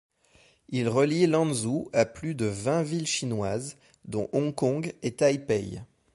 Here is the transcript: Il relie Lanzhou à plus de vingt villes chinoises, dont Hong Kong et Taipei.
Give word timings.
Il 0.69 0.89
relie 0.89 1.27
Lanzhou 1.27 1.91
à 1.93 2.05
plus 2.05 2.33
de 2.33 2.47
vingt 2.47 2.81
villes 2.81 3.05
chinoises, 3.05 3.77
dont 4.05 4.27
Hong 4.33 4.51
Kong 4.55 4.95
et 5.03 5.11
Taipei. 5.15 5.79